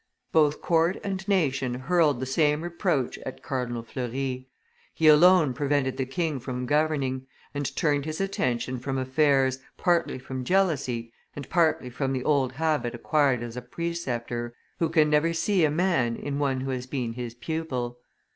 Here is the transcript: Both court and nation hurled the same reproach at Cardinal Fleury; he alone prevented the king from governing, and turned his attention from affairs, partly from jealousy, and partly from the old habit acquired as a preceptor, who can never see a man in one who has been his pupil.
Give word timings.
Both 0.31 0.63
court 0.63 0.97
and 1.03 1.27
nation 1.27 1.75
hurled 1.75 2.19
the 2.19 2.25
same 2.25 2.63
reproach 2.63 3.19
at 3.19 3.43
Cardinal 3.43 3.83
Fleury; 3.83 4.49
he 4.95 5.07
alone 5.07 5.53
prevented 5.53 5.97
the 5.97 6.07
king 6.07 6.39
from 6.39 6.65
governing, 6.65 7.27
and 7.53 7.75
turned 7.75 8.05
his 8.05 8.19
attention 8.19 8.79
from 8.79 8.97
affairs, 8.97 9.59
partly 9.77 10.17
from 10.17 10.43
jealousy, 10.43 11.13
and 11.35 11.47
partly 11.51 11.91
from 11.91 12.13
the 12.13 12.23
old 12.23 12.53
habit 12.53 12.95
acquired 12.95 13.43
as 13.43 13.55
a 13.55 13.61
preceptor, 13.61 14.55
who 14.79 14.89
can 14.89 15.07
never 15.07 15.33
see 15.33 15.63
a 15.63 15.69
man 15.69 16.15
in 16.15 16.39
one 16.39 16.61
who 16.61 16.71
has 16.71 16.87
been 16.87 17.13
his 17.13 17.35
pupil. 17.35 17.99